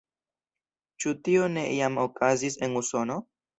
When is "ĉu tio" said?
1.03-1.51